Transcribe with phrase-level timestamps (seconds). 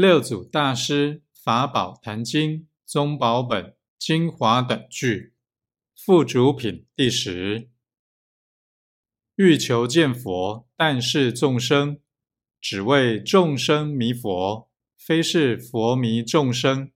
[0.00, 5.34] 六祖大师法宝坛经宗宝本精华等句
[5.94, 7.68] 附主品第十。
[9.36, 12.00] 欲求见佛，但是众生，
[12.62, 16.90] 只为众生迷佛，非是佛迷众生。